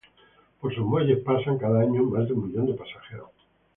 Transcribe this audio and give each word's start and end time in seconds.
Por 0.59 0.73
sus 0.73 0.83
muelles 0.83 1.19
pasan, 1.23 1.59
cada 1.59 1.81
año, 1.81 2.01
más 2.01 2.25
de 2.27 2.33
un 2.33 2.47
millón 2.47 2.65
de 2.65 2.73
pasajeros. 2.73 3.29